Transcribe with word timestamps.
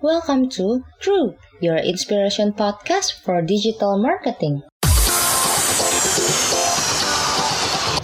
Welcome 0.00 0.48
to 0.56 0.80
True, 0.96 1.36
your 1.60 1.76
inspiration 1.76 2.56
podcast 2.56 3.20
for 3.20 3.44
digital 3.44 4.00
marketing. 4.00 4.64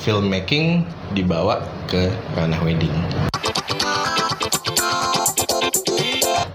Filmmaking 0.05 0.85
dibawa 1.17 1.65
ke 1.89 2.13
ranah 2.37 2.61
wedding. 2.61 2.93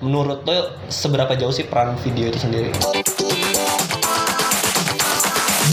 Menurut 0.05 0.45
lo 0.45 0.77
seberapa 0.93 1.33
jauh 1.33 1.49
sih 1.49 1.65
peran 1.65 1.97
video 2.05 2.29
itu 2.29 2.37
sendiri? 2.37 2.69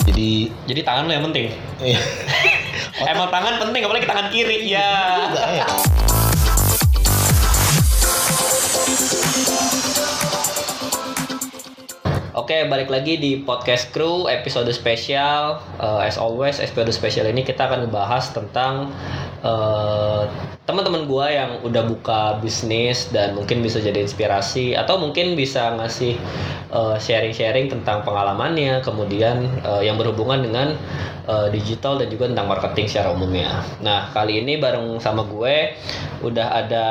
Jadi 0.09 0.48
Jadi 0.64 0.80
tangan 0.80 1.05
lo 1.05 1.12
yang 1.12 1.29
penting. 1.29 1.53
iya. 1.85 2.00
Emang 3.12 3.29
tangan 3.29 3.61
penting 3.61 3.85
apalagi 3.85 4.09
tangan 4.09 4.32
kiri 4.32 4.73
ya. 4.73 4.89
Oke, 12.48 12.64
balik 12.64 12.88
lagi 12.88 13.20
di 13.20 13.44
podcast 13.44 13.93
crew 13.93 14.25
episode 14.25 14.72
spesial. 14.72 15.61
Uh, 15.76 16.00
as 16.00 16.16
always, 16.16 16.64
episode 16.64 16.89
spesial 16.96 17.29
ini 17.29 17.44
kita 17.44 17.68
akan 17.68 17.84
ngebahas 17.84 18.32
tentang 18.32 18.89
uh, 19.44 20.25
teman-teman 20.64 21.04
gua 21.04 21.29
yang 21.29 21.61
udah 21.61 21.84
buka 21.84 22.40
bisnis 22.40 23.12
dan 23.12 23.36
mungkin 23.36 23.61
bisa 23.61 23.84
jadi 23.84 24.00
inspirasi 24.00 24.72
atau 24.72 24.96
mungkin 24.96 25.36
bisa 25.36 25.76
ngasih 25.76 26.16
uh, 26.72 26.96
sharing-sharing 26.96 27.68
tentang 27.68 28.00
pengalamannya, 28.08 28.80
kemudian 28.80 29.44
uh, 29.68 29.84
yang 29.84 30.00
berhubungan 30.00 30.40
dengan 30.40 30.72
uh, 31.28 31.53
digital 31.53 32.00
dan 32.00 32.08
juga 32.08 32.33
tentang 32.33 32.48
marketing 32.48 32.89
secara 32.89 33.12
umumnya. 33.12 33.61
Nah, 33.84 34.08
kali 34.17 34.41
ini 34.41 34.56
bareng 34.56 34.97
sama 35.05 35.28
gue 35.28 35.77
udah 36.25 36.48
ada 36.64 36.86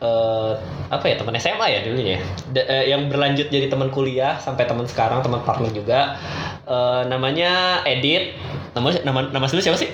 eh, 0.00 0.52
apa 0.88 1.04
ya 1.04 1.14
teman 1.14 1.36
SMA 1.36 1.66
ya 1.68 1.80
dulunya 1.84 2.18
Da- 2.50 2.64
eh, 2.64 2.88
yang 2.88 3.06
berlanjut 3.06 3.46
jadi 3.46 3.68
teman 3.68 3.88
kuliah 3.88 4.36
sampai 4.36 4.64
teman 4.64 4.84
sekarang 4.84 5.20
teman 5.20 5.40
partner 5.40 5.70
juga. 5.70 6.16
Eh, 6.64 7.02
namanya 7.06 7.84
Edit. 7.84 8.34
Nama 8.72 8.88
nama 9.02 9.20
nama 9.28 9.44
siapa 9.46 9.76
sih? 9.76 9.90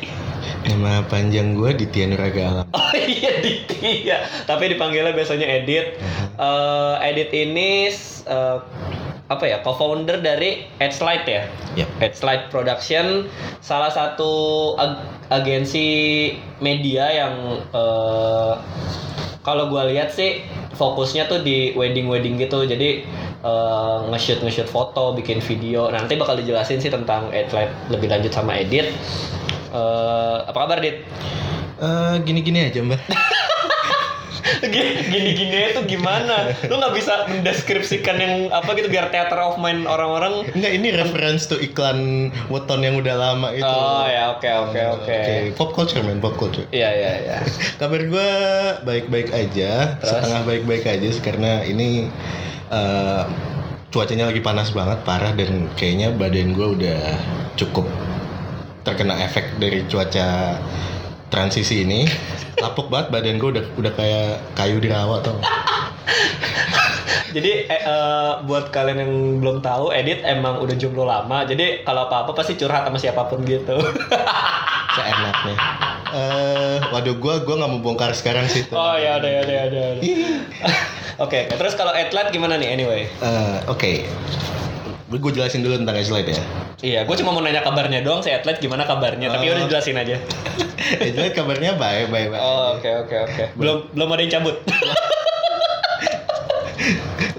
Nama 0.66 1.06
panjang 1.06 1.54
gue 1.54 1.70
Ditya 1.76 2.10
Nuraga 2.10 2.42
Alam. 2.42 2.66
oh 2.70 2.90
iya 3.16 3.38
Ditya. 3.38 4.16
Tapi 4.44 4.72
dipanggilnya 4.72 5.10
biasanya 5.10 5.46
Edit. 5.46 5.98
Eh, 6.36 6.94
Edit 7.02 7.30
ini 7.32 7.90
eh, 8.22 8.58
apa 9.26 9.42
ya 9.42 9.58
co-founder 9.58 10.22
dari 10.22 10.70
Edgelight 10.78 11.26
ya? 11.26 11.42
Yap. 11.74 11.88
Edgelight 11.98 12.46
Production 12.46 13.26
salah 13.58 13.90
satu 13.90 14.30
ag- 14.76 15.02
agensi 15.32 16.30
media 16.58 17.10
yang 17.10 17.34
eh, 17.66 18.54
kalau 19.46 19.70
gue 19.70 19.94
lihat 19.94 20.10
sih 20.10 20.42
fokusnya 20.74 21.30
tuh 21.30 21.46
di 21.46 21.70
wedding 21.78 22.10
wedding 22.10 22.34
gitu 22.34 22.66
jadi 22.66 23.06
eh, 23.46 23.96
nge-shoot 24.10 24.42
nge-shoot 24.42 24.66
foto 24.66 25.14
bikin 25.14 25.38
video 25.38 25.86
nanti 25.94 26.18
bakal 26.18 26.34
dijelasin 26.34 26.82
sih 26.82 26.90
tentang 26.90 27.30
Edgelight 27.30 27.70
lebih 27.94 28.10
lanjut 28.10 28.34
sama 28.34 28.58
Edit 28.58 28.90
Eh, 29.76 30.38
apa 30.48 30.58
kabar 30.64 30.78
Dit? 30.80 31.04
Eh, 31.76 32.14
gini-gini 32.24 32.72
aja 32.72 32.80
mbak. 32.80 33.00
Gini-gini 35.12 35.74
itu 35.74 35.80
gimana? 35.86 36.54
Lu 36.70 36.78
nggak 36.78 36.94
bisa 36.94 37.26
mendeskripsikan 37.28 38.16
yang 38.18 38.34
apa 38.54 38.72
gitu 38.78 38.88
biar 38.90 39.10
theater 39.10 39.38
of 39.42 39.58
mind 39.58 39.84
orang-orang 39.86 40.46
Enggak 40.54 40.72
ini 40.72 40.88
reference 40.94 41.50
to 41.50 41.58
iklan 41.58 42.30
weton 42.48 42.80
yang 42.82 42.96
udah 42.98 43.14
lama 43.16 43.48
itu. 43.52 43.66
Oh 43.66 44.06
ya 44.06 44.36
oke 44.36 44.46
oke 44.46 44.80
oke. 45.00 45.18
Pop 45.58 45.74
culture 45.74 46.02
man, 46.02 46.22
pop 46.22 46.38
culture. 46.38 46.66
Iya 46.70 46.90
iya 46.92 47.12
iya. 47.26 47.38
Kabar 47.80 48.00
gue 48.06 48.30
baik-baik 48.86 49.34
aja, 49.34 49.98
Terus? 50.00 50.08
setengah 50.08 50.42
baik-baik 50.46 50.84
aja 50.86 51.08
sih, 51.10 51.22
karena 51.22 51.62
ini 51.66 52.08
eh, 52.70 53.22
cuacanya 53.90 54.30
lagi 54.30 54.40
panas 54.44 54.70
banget, 54.70 54.98
parah 55.02 55.32
dan 55.34 55.70
kayaknya 55.74 56.12
badan 56.14 56.54
gue 56.54 56.68
udah 56.80 57.02
cukup 57.56 57.86
terkena 58.86 59.18
efek 59.26 59.58
dari 59.58 59.82
cuaca 59.90 60.60
transisi 61.28 61.82
ini. 61.82 62.06
Lapuk 62.56 62.88
banget 62.88 63.10
badan 63.10 63.36
gue 63.36 63.50
udah 63.52 63.64
udah 63.76 63.92
kayak 63.92 64.28
kayu 64.54 64.78
di 64.78 64.88
rawa 64.88 65.20
tau. 65.20 65.38
Jadi 67.30 67.68
eh, 67.68 67.82
eh, 67.82 68.32
buat 68.42 68.72
kalian 68.72 68.98
yang 68.98 69.12
belum 69.38 69.60
tahu, 69.60 69.92
Edit 69.92 70.24
emang 70.24 70.56
udah 70.58 70.72
jomblo 70.72 71.04
lama. 71.04 71.44
Jadi 71.44 71.84
kalau 71.84 72.08
apa-apa 72.08 72.32
pasti 72.32 72.56
curhat 72.56 72.88
sama 72.88 72.96
siapa 72.96 73.28
pun 73.28 73.44
gitu. 73.44 73.76
Seenaknya. 74.96 75.56
Eh, 76.16 76.76
waduh 76.88 77.12
gue 77.12 77.34
gue 77.44 77.54
nggak 77.54 77.68
mau 77.68 77.80
bongkar 77.82 78.16
sekarang 78.16 78.48
sih. 78.48 78.64
oh 78.72 78.96
ya 78.96 79.20
udah 79.20 79.28
ya 79.28 79.40
udah 79.44 79.54
ya 79.54 79.64
udah. 79.68 79.88
Oke, 81.16 81.48
terus 81.50 81.72
kalau 81.74 81.92
Edlight 81.92 82.32
gimana 82.32 82.56
nih 82.56 82.72
anyway? 82.72 83.04
Eh, 83.20 83.58
Oke, 83.68 84.08
gue 85.06 85.30
jelasin 85.32 85.60
dulu 85.60 85.76
tentang 85.76 85.96
Edgelight 85.96 86.28
ya. 86.28 86.40
Iya, 86.80 87.00
gue 87.04 87.16
cuma 87.16 87.32
mau 87.32 87.40
nanya 87.40 87.60
kabarnya 87.60 88.00
doang. 88.00 88.20
Si 88.20 88.28
Edlight 88.28 88.60
gimana 88.60 88.84
kabarnya? 88.84 89.28
Tapi 89.28 89.44
Oh. 89.44 89.52
udah 89.56 89.64
jelasin 89.68 89.96
aja. 89.96 90.16
Edgelight 91.04 91.34
kabarnya 91.34 91.72
baik, 91.76 92.10
baik, 92.12 92.28
baik. 92.34 92.42
Oh, 92.42 92.78
oke 92.78 92.90
oke 93.06 93.16
oke. 93.26 93.44
Belum 93.58 93.76
belum 93.92 94.08
ada 94.12 94.22
yang 94.22 94.32
cabut. 94.40 94.56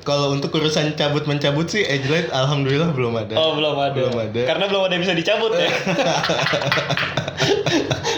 Kalau 0.07 0.31
untuk 0.31 0.55
urusan 0.55 0.95
cabut 0.95 1.27
mencabut 1.27 1.67
sih 1.67 1.83
Edgelight 1.83 2.31
alhamdulillah 2.31 2.95
belum 2.95 3.13
ada. 3.19 3.35
Oh 3.35 3.59
belum 3.59 3.75
ada. 3.75 3.95
Belum 3.95 4.15
ada. 4.15 4.41
Karena 4.47 4.65
belum 4.71 4.81
ada 4.87 4.93
yang 4.95 5.03
bisa 5.03 5.15
dicabut 5.15 5.51
ya. 5.55 5.67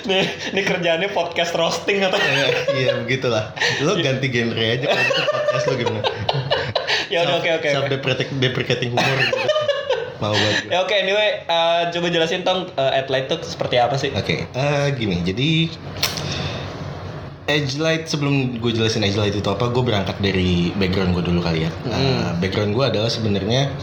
nih, 0.10 0.26
ini 0.54 0.62
kerjaannya 0.66 1.10
podcast 1.14 1.54
roasting 1.58 2.02
atau? 2.06 2.18
Iya, 2.18 2.48
iya 2.78 2.94
begitulah. 3.02 3.54
Lo 3.82 3.98
ganti 4.02 4.30
genre 4.30 4.66
aja 4.66 4.86
kalau 4.86 5.26
podcast 5.34 5.66
lo 5.66 5.74
gimana? 5.78 6.02
ya 7.10 7.26
udah 7.26 7.36
oke 7.42 7.50
oke. 7.58 7.70
Self 7.74 7.90
deprecating, 7.90 8.38
deprecating 8.38 8.90
humor 8.94 9.18
gitu. 9.26 9.50
Mau 10.20 10.36
banget. 10.36 10.68
Ya 10.68 10.84
oke 10.84 10.92
anyway, 10.92 11.44
eh, 11.48 11.82
coba 11.96 12.08
jelasin 12.12 12.44
tong 12.44 12.68
uh, 12.76 12.92
Adlight 12.92 13.32
itu 13.32 13.40
seperti 13.48 13.80
apa 13.80 13.96
sih? 13.96 14.12
Oke, 14.12 14.48
eh, 14.52 14.86
gini. 14.96 15.24
Jadi 15.24 15.72
Edgelight 17.50 18.06
sebelum 18.06 18.62
gue 18.62 18.72
jelasin 18.76 19.02
Edgelight 19.02 19.34
itu 19.34 19.50
apa, 19.50 19.74
gue 19.74 19.82
berangkat 19.82 20.22
dari 20.22 20.70
background 20.78 21.18
gue 21.18 21.24
dulu 21.26 21.42
kali 21.42 21.66
ya. 21.66 21.72
Eh, 21.90 22.30
background 22.38 22.78
gue 22.78 22.86
adalah 22.86 23.10
sebenarnya 23.10 23.74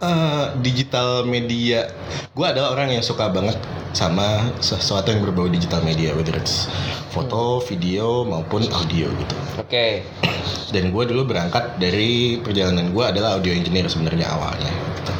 eh, 0.00 0.44
digital 0.64 1.28
media. 1.28 1.88
Gue 2.32 2.46
adalah 2.48 2.72
orang 2.74 2.96
yang 2.96 3.04
suka 3.04 3.28
banget 3.28 3.56
sama 3.90 4.54
sesuatu 4.62 5.10
yang 5.10 5.26
berbau 5.26 5.50
digital 5.50 5.82
media, 5.82 6.14
whether 6.14 6.34
it's 6.38 6.70
foto, 7.10 7.58
video 7.66 8.22
maupun 8.22 8.64
audio 8.70 9.10
gitu. 9.10 9.36
Oke. 9.58 10.06
Dan 10.74 10.94
gue 10.94 11.04
dulu 11.04 11.26
berangkat 11.26 11.82
dari 11.82 12.38
perjalanan 12.38 12.94
gue 12.94 13.04
adalah 13.04 13.36
audio 13.36 13.50
engineer 13.50 13.90
sebenarnya 13.90 14.30
awalnya. 14.30 14.70
gitu. 14.70 15.12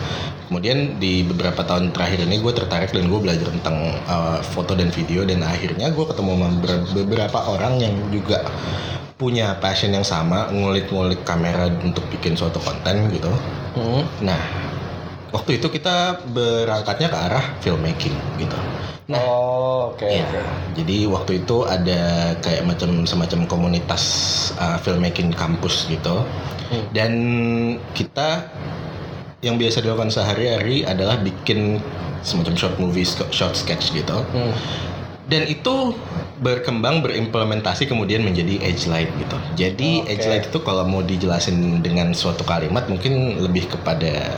Kemudian 0.51 0.99
di 0.99 1.23
beberapa 1.23 1.63
tahun 1.63 1.95
terakhir 1.95 2.27
ini 2.27 2.43
gue 2.43 2.51
tertarik 2.55 2.91
dan 2.91 3.07
gue 3.07 3.21
belajar 3.23 3.55
tentang 3.55 3.95
uh, 4.11 4.43
foto 4.43 4.75
dan 4.75 4.91
video 4.91 5.23
dan 5.23 5.47
akhirnya 5.47 5.95
gue 5.95 6.03
ketemu 6.07 6.33
sama 6.35 6.49
beberapa 6.91 7.39
orang 7.55 7.79
yang 7.79 7.95
juga 8.11 8.43
punya 9.15 9.55
passion 9.63 9.95
yang 9.95 10.03
sama 10.03 10.51
ngulik-ngulik 10.51 11.23
kamera 11.23 11.71
untuk 11.87 12.03
bikin 12.11 12.35
suatu 12.35 12.59
konten 12.63 13.11
gitu. 13.15 13.31
Hmm. 13.79 14.03
Nah 14.27 14.60
waktu 15.31 15.63
itu 15.63 15.67
kita 15.71 16.27
berangkatnya 16.31 17.09
ke 17.11 17.19
arah 17.19 17.45
filmmaking 17.63 18.15
gitu. 18.39 18.59
Nah 19.11 19.19
Oh 19.19 19.95
oke. 19.95 20.07
Iya. 20.07 20.23
oke. 20.27 20.41
Jadi 20.79 20.97
waktu 21.11 21.33
itu 21.43 21.57
ada 21.67 22.35
kayak 22.39 22.63
macam 22.67 23.03
semacam 23.07 23.41
komunitas 23.51 24.03
uh, 24.59 24.79
filmmaking 24.83 25.35
kampus 25.35 25.91
gitu. 25.91 26.23
Hmm. 26.71 26.85
Dan 26.95 27.13
kita 27.97 28.47
yang 29.43 29.57
biasa 29.57 29.83
dilakukan 29.83 30.13
sehari-hari 30.13 30.85
adalah 30.85 31.19
bikin 31.19 31.81
semacam 32.21 32.55
short 32.55 32.77
movie, 32.77 33.09
short 33.33 33.57
sketch 33.57 33.91
gitu. 33.97 34.23
Hmm. 34.31 34.53
Dan 35.31 35.47
itu 35.47 35.95
berkembang 36.43 37.07
berimplementasi 37.07 37.87
kemudian 37.87 38.27
menjadi 38.27 38.59
edge 38.67 38.91
light 38.91 39.11
gitu. 39.15 39.39
Jadi 39.55 40.03
Oke. 40.03 40.11
edge 40.11 40.27
light 40.27 40.45
itu 40.51 40.59
kalau 40.67 40.83
mau 40.83 41.07
dijelasin 41.07 41.85
dengan 41.87 42.11
suatu 42.11 42.43
kalimat 42.43 42.91
mungkin 42.91 43.39
lebih 43.39 43.71
kepada 43.71 44.35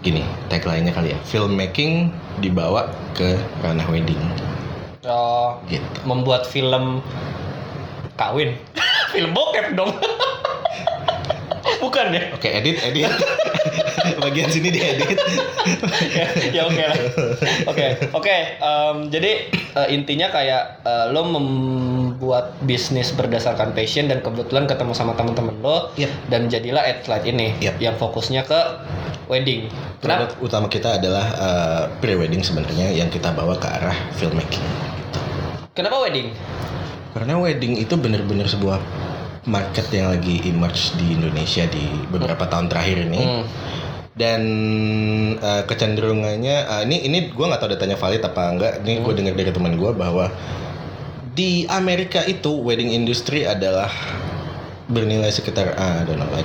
gini 0.00 0.24
tagline-nya 0.48 0.92
kali 0.96 1.12
ya. 1.12 1.18
Filmmaking 1.28 2.08
dibawa 2.40 2.88
ke 3.12 3.36
ranah 3.60 3.84
wedding 3.92 4.20
Oh, 5.04 5.56
gitu. 5.68 5.84
membuat 6.04 6.44
film 6.44 7.00
kawin. 8.20 8.56
film 9.16 9.32
bokep 9.32 9.72
dong. 9.76 9.96
Bukan 11.82 12.12
ya? 12.12 12.32
Oke, 12.36 12.48
edit, 12.52 12.76
edit. 12.84 13.08
Bagian 14.24 14.48
sini 14.50 14.68
diedit. 14.72 15.18
ya 16.12 16.26
ya 16.56 16.62
oke 16.66 16.82
lah. 16.82 16.98
Oke, 17.70 17.86
oke. 18.12 18.36
jadi 19.10 19.32
eh, 19.52 19.88
intinya 19.94 20.28
kayak 20.32 20.84
eh, 20.84 21.06
lo 21.12 21.26
membuat 21.26 22.56
bisnis 22.64 23.12
berdasarkan 23.14 23.72
passion 23.72 24.10
dan 24.10 24.20
kebetulan 24.20 24.66
ketemu 24.66 24.92
sama 24.92 25.14
teman-teman 25.14 25.56
lo 25.60 25.92
Yap. 25.96 26.10
dan 26.28 26.46
jadilah 26.50 26.82
Adlight 26.84 27.24
ini 27.26 27.54
Yap. 27.60 27.76
yang 27.78 27.94
fokusnya 27.96 28.44
ke 28.44 28.60
wedding. 29.30 29.70
Produk 30.02 30.32
Kenapa? 30.32 30.44
utama 30.44 30.66
kita 30.66 30.96
adalah 30.98 31.26
uh, 31.36 31.82
pre-wedding 32.02 32.42
sebenarnya 32.42 32.90
yang 32.90 33.12
kita 33.12 33.30
bawa 33.30 33.54
ke 33.60 33.68
arah 33.68 33.96
filmmaking. 34.16 34.64
Kenapa 35.76 36.02
wedding? 36.02 36.34
Karena 37.14 37.38
wedding 37.38 37.78
itu 37.78 37.94
benar-benar 37.94 38.46
sebuah 38.46 38.78
market 39.48 39.88
yang 39.94 40.12
lagi 40.12 40.44
emerge 40.44 40.92
di 41.00 41.16
Indonesia 41.16 41.64
di 41.68 41.84
beberapa 42.12 42.44
tahun 42.48 42.68
terakhir 42.68 43.08
ini. 43.08 43.22
Hmm. 43.24 43.44
dan 44.10 44.42
uh, 45.40 45.64
kecenderungannya 45.64 46.68
uh, 46.68 46.82
ini 46.84 47.08
ini 47.08 47.18
gue 47.32 47.40
nggak 47.40 47.56
tahu 47.56 47.72
datanya 47.72 47.96
valid 47.96 48.20
apa 48.20 48.42
enggak 48.52 48.72
ini 48.84 49.00
gue 49.00 49.14
dengar 49.16 49.32
dari 49.32 49.48
teman 49.48 49.80
gue 49.80 49.90
bahwa 49.96 50.28
di 51.32 51.64
Amerika 51.72 52.20
itu 52.28 52.52
wedding 52.52 52.92
industry 52.92 53.48
adalah 53.48 53.88
bernilai 54.92 55.32
sekitar 55.32 55.72
uh, 55.72 56.02
I 56.02 56.04
don't 56.04 56.20
know 56.20 56.28
like 56.36 56.44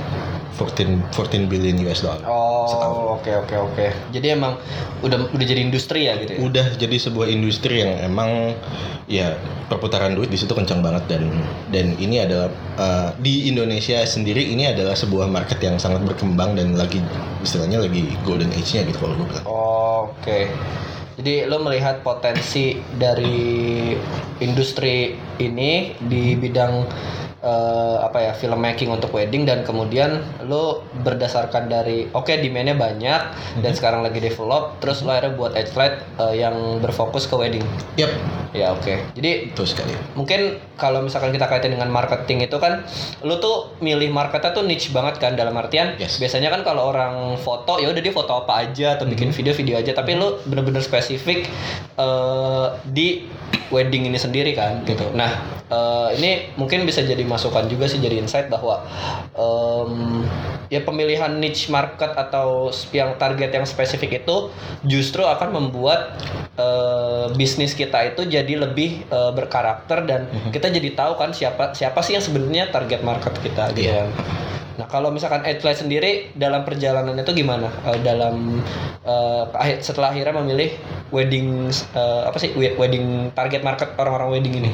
14 0.55 1.11
14 1.11 1.51
billion 1.51 1.75
US 1.87 2.01
dollar. 2.01 2.23
Oh, 2.25 3.19
oke 3.19 3.31
oke 3.45 3.55
oke. 3.55 3.85
Jadi 4.15 4.27
emang 4.31 4.57
udah 5.03 5.29
udah 5.31 5.45
jadi 5.45 5.61
industri 5.61 6.07
ya 6.07 6.15
gitu 6.17 6.35
ya. 6.35 6.39
Udah 6.41 6.65
jadi 6.79 6.95
sebuah 6.95 7.27
industri 7.27 7.83
yang 7.83 7.99
emang 8.01 8.55
ya 9.05 9.37
perputaran 9.69 10.17
duit 10.17 10.33
di 10.33 10.39
situ 10.39 10.55
kencang 10.55 10.81
banget 10.81 11.05
dan 11.11 11.29
dan 11.69 11.93
ini 12.01 12.23
adalah 12.25 12.49
uh, 12.79 13.09
di 13.21 13.51
Indonesia 13.51 14.01
sendiri 14.01 14.41
ini 14.41 14.71
adalah 14.71 14.97
sebuah 14.97 15.29
market 15.29 15.61
yang 15.61 15.77
sangat 15.77 16.01
berkembang 16.07 16.57
dan 16.57 16.73
lagi 16.73 17.03
istilahnya 17.45 17.85
lagi 17.85 18.09
golden 18.25 18.49
age-nya 18.55 18.87
gitu 18.89 18.97
kalau 18.97 19.13
gue 19.19 19.27
bilang. 19.29 19.45
Oh, 19.45 19.75
Oke. 20.25 20.49
Jadi 21.15 21.47
lo 21.47 21.63
melihat 21.63 22.03
potensi 22.03 22.75
dari 22.99 23.95
industri 24.43 25.15
ini 25.39 25.95
di 26.03 26.35
bidang 26.35 26.83
eh, 27.45 27.97
apa 28.01 28.17
ya 28.19 28.31
filmmaking 28.33 28.89
untuk 28.89 29.13
wedding 29.13 29.45
dan 29.45 29.61
kemudian 29.61 30.17
lo 30.49 30.81
berdasarkan 30.99 31.69
dari 31.69 32.09
oke 32.09 32.33
demandnya 32.41 32.73
banyak 32.73 33.21
dan 33.61 33.71
sekarang 33.71 34.01
lagi 34.01 34.17
develop 34.17 34.81
terus 34.81 35.05
lo 35.05 35.13
akhirnya 35.13 35.37
buat 35.37 35.53
edge 35.53 35.77
light 35.77 36.01
eh, 36.17 36.41
yang 36.41 36.81
berfokus 36.81 37.29
ke 37.29 37.35
wedding. 37.37 37.63
Yap, 37.95 38.09
Ya 38.55 38.71
oke. 38.71 38.95
Jadi 39.13 39.51
betul 39.51 39.67
sekali. 39.67 39.91
mungkin 40.15 40.57
kalau 40.79 41.03
misalkan 41.03 41.35
kita 41.35 41.43
kaitin 41.45 41.75
dengan 41.75 41.91
marketing 41.91 42.47
itu 42.47 42.55
kan 42.55 42.87
lu 43.19 43.35
tuh 43.37 43.75
milih 43.83 44.07
marketnya 44.09 44.55
tuh 44.55 44.63
niche 44.63 44.89
banget 44.89 45.19
kan 45.19 45.35
dalam 45.35 45.51
artian 45.53 45.99
Yes. 45.99 46.17
biasanya 46.17 46.47
kan 46.49 46.63
kalau 46.63 46.87
orang 46.89 47.35
foto 47.37 47.77
ya 47.77 47.91
udah 47.91 47.99
dia 47.99 48.15
foto 48.15 48.31
apa 48.41 48.63
aja 48.63 48.95
atau 48.95 49.05
bikin 49.05 49.29
video-video 49.29 49.75
aja 49.77 49.91
tapi 49.91 50.15
lu 50.15 50.39
bener-bener 50.47 50.79
spesifik 50.79 51.45
eh, 51.99 52.67
di 52.87 53.27
wedding 53.69 54.07
ini 54.07 54.15
sendiri 54.15 54.55
kan 54.55 54.87
gitu 54.87 55.03
nah 55.11 55.29
eh, 55.67 56.09
ini 56.15 56.31
mungkin 56.55 56.87
bisa 56.87 57.03
jadi 57.03 57.21
masukan 57.35 57.67
juga 57.67 57.85
sih 57.85 57.99
jadi 57.99 58.17
insight 58.17 58.47
bahwa 58.47 58.81
em, 59.35 60.23
ya 60.67 60.81
pemilihan 60.81 61.29
niche 61.35 61.67
market 61.67 62.15
atau 62.15 62.67
yang 62.89 63.13
target 63.15 63.51
yang 63.51 63.65
spesifik 63.65 64.23
itu 64.23 64.49
justru 64.83 65.21
akan 65.21 65.51
membuat 65.53 66.15
eh, 66.55 67.27
bisnis 67.33 67.71
kita 67.71 68.01
itu 68.07 68.25
jadi 68.25 68.53
lebih 68.61 69.03
eh, 69.05 69.31
berkarakter 69.31 70.03
dan 70.03 70.21
kita 70.49 70.71
jadi 70.71 70.95
tahu 70.95 71.13
kan 71.15 71.29
siapa 71.29 71.71
siapa 71.71 71.99
sih 71.99 72.15
yang 72.15 72.23
sebenarnya 72.23 72.71
target 72.71 73.01
market 73.01 73.35
kita 73.37 73.69
gitu 73.71 73.85
Iya. 73.85 74.07
kan. 74.07 74.09
Nah 74.75 74.87
kalau 74.91 75.07
misalkan 75.09 75.47
Edlight 75.47 75.79
sendiri 75.79 76.35
dalam 76.35 76.67
perjalanan 76.67 77.15
itu 77.15 77.31
gimana? 77.31 77.71
Eh, 77.87 77.99
dalam 78.03 78.59
akhir- 79.55 79.85
setelah 79.85 80.11
akhirnya 80.11 80.35
memilih 80.43 80.75
wedding 81.13 81.71
eh, 81.71 82.21
apa 82.27 82.37
sih 82.41 82.51
we- 82.57 82.75
wedding 82.75 83.31
target 83.31 83.63
market 83.63 83.95
orang-orang 83.95 84.39
wedding 84.39 84.53
ini? 84.59 84.69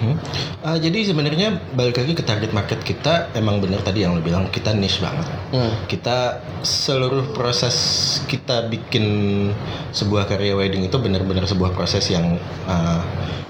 Uh, 0.62 0.78
jadi 0.78 1.10
sebenarnya 1.10 1.58
balik 1.74 1.98
lagi 1.98 2.14
ke 2.14 2.24
target 2.26 2.54
market 2.54 2.80
kita 2.86 3.34
emang 3.34 3.58
bener 3.62 3.82
tadi 3.82 4.06
yang 4.06 4.14
lo 4.18 4.22
bilang 4.22 4.50
kita 4.50 4.74
niche 4.74 5.02
banget. 5.02 5.26
Hmm. 5.54 5.74
Kita 5.86 6.42
seluruh 6.62 7.34
proses 7.34 7.76
kita 8.30 8.70
bikin 8.70 9.06
sebuah 9.94 10.30
karya 10.30 10.54
wedding 10.54 10.86
itu 10.86 10.98
benar-benar 11.02 11.46
sebuah 11.50 11.74
proses 11.74 12.06
yang 12.14 12.38
uh, 12.70 13.02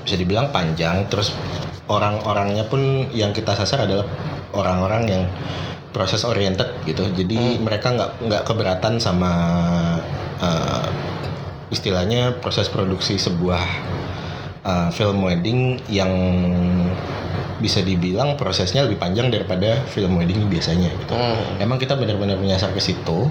bisa 0.04 0.16
dibilang 0.16 0.50
panjang. 0.56 1.04
Terus 1.12 1.36
orang-orangnya 1.92 2.68
pun 2.72 3.12
yang 3.12 3.36
kita 3.36 3.56
sasar 3.56 3.84
adalah 3.84 4.08
orang-orang 4.56 5.04
yang 5.08 5.24
proses 5.92 6.24
oriented 6.24 6.68
gitu. 6.88 7.04
Jadi 7.12 7.60
mereka 7.60 7.92
nggak 7.92 8.12
nggak 8.28 8.44
keberatan 8.48 8.98
sama 9.00 9.32
uh, 10.40 10.88
istilahnya 11.72 12.40
proses 12.44 12.68
produksi 12.68 13.16
sebuah 13.16 13.64
uh, 14.64 14.90
film 14.92 15.24
wedding 15.24 15.80
yang 15.88 16.12
bisa 17.62 17.86
dibilang 17.86 18.36
prosesnya 18.36 18.84
lebih 18.90 18.98
panjang 18.98 19.30
daripada 19.30 19.86
film 19.94 20.18
wedding 20.18 20.50
biasanya 20.50 20.90
gitu. 20.98 21.14
Hmm. 21.14 21.62
Emang 21.62 21.78
kita 21.78 21.94
benar-benar 21.94 22.42
menyasar 22.42 22.74
ke 22.74 22.82
situ. 22.82 23.30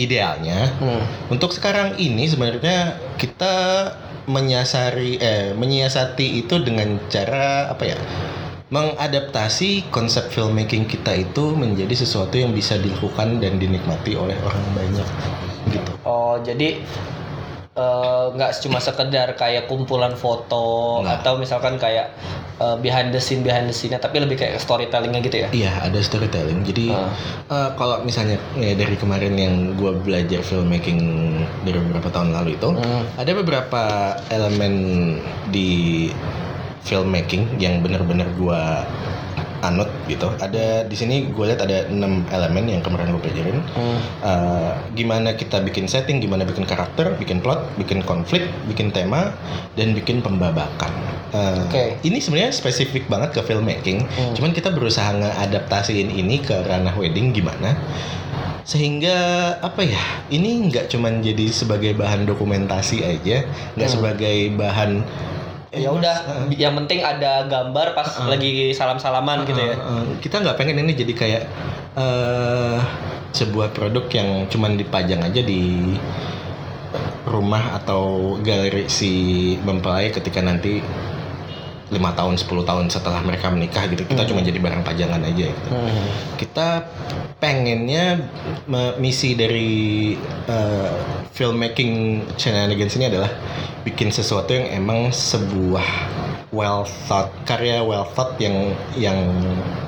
Idealnya 0.00 0.72
Hmm. 0.80 1.04
untuk 1.28 1.52
sekarang 1.52 2.00
ini 2.00 2.24
sebenarnya 2.24 2.96
kita 3.20 3.54
menyasari 4.24 5.20
eh 5.20 5.52
menyiasati 5.52 6.40
itu 6.40 6.56
dengan 6.64 6.96
cara 7.12 7.68
apa 7.68 7.84
ya? 7.84 7.98
Mengadaptasi 8.70 9.90
konsep 9.90 10.30
filmmaking 10.30 10.86
kita 10.86 11.10
itu 11.12 11.52
menjadi 11.52 11.90
sesuatu 11.92 12.34
yang 12.34 12.50
bisa 12.50 12.74
dilakukan 12.74 13.38
dan 13.38 13.58
dinikmati 13.58 14.14
oleh 14.14 14.38
orang 14.40 14.64
banyak 14.72 15.08
gitu. 15.68 15.92
Oh 16.02 16.38
jadi 16.38 16.78
eh, 17.72 18.24
nggak 18.30 18.50
cuma 18.60 18.78
sekedar 18.78 19.34
kayak 19.34 19.66
kumpulan 19.66 20.14
foto 20.14 21.02
Nggak. 21.02 21.18
atau 21.18 21.32
misalkan 21.36 21.76
kayak 21.76 22.14
eh, 22.56 22.76
behind 22.78 23.10
the 23.10 23.18
scene 23.18 23.42
behind 23.42 23.66
the 23.66 23.74
scene 23.74 23.90
tapi 23.92 24.16
lebih 24.16 24.38
kayak 24.38 24.56
storytellingnya 24.56 25.18
gitu 25.20 25.36
ya? 25.42 25.48
Iya, 25.50 25.72
ada 25.82 25.98
storytelling. 25.98 26.62
Jadi 26.62 26.90
Ah. 26.90 27.10
eh, 27.48 27.70
kalau 27.74 28.00
misalnya 28.00 28.38
ya 28.54 28.74
dari 28.74 28.94
kemarin 28.94 29.34
yang 29.34 29.54
gue 29.74 29.98
belajar 29.98 30.40
filmmaking 30.40 31.00
dari 31.60 31.78
beberapa 31.80 32.06
tahun 32.08 32.30
lalu 32.32 32.54
itu, 32.54 32.70
Hmm. 32.70 33.02
ada 33.18 33.32
beberapa 33.34 33.82
elemen 34.28 34.74
di 35.48 36.06
filmmaking 36.84 37.46
yang 37.60 37.84
benar-benar 37.84 38.28
gue 38.36 38.62
anut 39.60 39.88
gitu. 40.08 40.24
Ada 40.40 40.88
di 40.88 40.96
sini 40.96 41.28
gue 41.28 41.44
lihat 41.44 41.60
ada 41.60 41.84
enam 41.92 42.24
elemen 42.32 42.64
yang 42.68 42.82
kemarin 42.82 43.12
gue 43.12 43.20
pelajarin. 43.20 43.60
Hmm. 43.76 43.98
Eh, 44.24 44.72
gimana 44.96 45.36
kita 45.36 45.60
bikin 45.60 45.84
setting, 45.84 46.18
gimana 46.20 46.48
bikin 46.48 46.64
karakter, 46.64 47.12
bikin 47.20 47.44
plot, 47.44 47.68
bikin 47.76 48.00
konflik, 48.04 48.48
bikin 48.66 48.88
tema, 48.88 49.36
dan 49.76 49.92
bikin 49.92 50.24
pembabakan. 50.24 50.92
Eh, 51.36 51.60
Oke. 51.68 51.84
Ini 52.02 52.18
sebenarnya 52.18 52.52
spesifik 52.56 53.06
banget 53.06 53.36
ke 53.36 53.40
filmmaking. 53.44 54.08
Hmm. 54.08 54.32
Cuman 54.32 54.56
kita 54.56 54.72
berusaha 54.72 55.12
ngeadaptasiin 55.12 56.08
ini 56.08 56.40
ke 56.40 56.56
ranah 56.64 56.96
wedding 56.96 57.36
gimana 57.36 57.76
sehingga 58.60 59.16
apa 59.66 59.82
ya 59.82 59.98
ini 60.30 60.70
nggak 60.70 60.92
cuman 60.94 61.24
jadi 61.24 61.50
sebagai 61.50 61.96
bahan 61.96 62.22
dokumentasi 62.22 63.02
aja 63.02 63.42
nggak 63.74 63.88
Hmm. 63.88 63.96
sebagai 63.98 64.38
bahan 64.54 65.02
ya 65.70 65.88
Mas, 65.94 66.02
udah 66.02 66.16
eh, 66.50 66.58
yang 66.58 66.74
penting 66.82 67.00
ada 67.02 67.46
gambar 67.46 67.94
pas 67.94 68.08
Uh-uh. 68.18 68.26
lagi 68.26 68.74
salam-salaman 68.74 69.46
gitu 69.46 69.60
ya. 69.60 69.74
Uh, 69.78 70.02
uh, 70.02 70.02
kita 70.18 70.42
nggak 70.42 70.58
pengen 70.58 70.82
ini 70.82 70.92
jadi 70.98 71.12
kayak 71.14 71.42
eh 71.94 72.78
sebuah 73.30 73.70
produk 73.70 74.10
yang 74.10 74.50
cuman 74.50 74.74
dipajang 74.74 75.22
aja 75.22 75.38
di 75.38 75.94
rumah 77.30 77.78
atau 77.78 78.34
galeri 78.42 78.90
si 78.90 79.54
mempelai 79.62 80.10
ketika 80.10 80.42
nanti 80.42 80.82
lima 81.90 82.14
tahun 82.14 82.34
10 82.34 82.46
tahun 82.62 82.86
setelah 82.86 83.18
mereka 83.20 83.50
menikah 83.50 83.84
gitu 83.86 84.02
kita 84.04 84.22
Hmm. 84.22 84.30
cuma 84.30 84.40
jadi 84.40 84.58
barang 84.58 84.82
pajangan 84.82 85.20
aja 85.20 85.44
gitu. 85.50 85.68
Hmm. 85.68 86.06
kita 86.38 86.68
pengennya 87.36 88.22
misi 88.96 89.34
dari 89.34 90.14
uh, 90.46 90.90
filmmaking 91.30 92.22
shenanigans 92.36 92.94
ini 92.94 93.08
adalah 93.08 93.30
bikin 93.82 94.08
sesuatu 94.08 94.50
yang 94.50 94.70
emang 94.70 95.10
sebuah 95.10 95.86
well 96.50 96.84
thought 97.06 97.30
karya 97.42 97.80
well 97.80 98.06
thought 98.06 98.36
yang 98.36 98.70
yang 98.94 99.18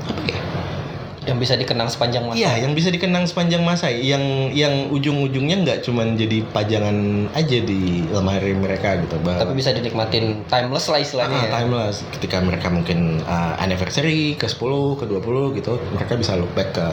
apa 0.03 0.23
ya 0.27 0.41
Yang 1.23 1.39
bisa 1.39 1.55
dikenang 1.55 1.87
sepanjang 1.87 2.25
masa. 2.27 2.39
Iya, 2.39 2.53
yang 2.67 2.73
bisa 2.75 2.89
dikenang 2.91 3.25
sepanjang 3.31 3.63
masa, 3.63 3.87
yang 3.89 4.51
yang 4.51 4.91
ujung-ujungnya 4.91 5.63
nggak 5.63 5.79
cuman 5.87 6.19
jadi 6.19 6.43
pajangan 6.51 7.31
aja 7.31 7.59
di 7.63 8.03
lemari 8.11 8.59
mereka 8.59 8.99
gitu, 8.99 9.23
Bang. 9.23 9.39
Tapi 9.39 9.55
bisa 9.55 9.71
dinikmatin 9.71 10.43
timeless 10.51 10.91
lah 10.91 10.99
istilahnya 10.99 11.39
Ah, 11.39 11.47
ya. 11.47 11.51
timeless. 11.63 12.03
Ketika 12.11 12.43
mereka 12.43 12.67
mungkin 12.69 13.23
uh, 13.23 13.55
anniversary 13.57 14.35
ke 14.35 14.51
10, 14.51 14.99
ke 14.99 15.05
20 15.07 15.59
gitu, 15.63 15.79
mereka 15.95 16.19
bisa 16.19 16.35
look 16.35 16.51
back 16.59 16.75
ke 16.75 16.89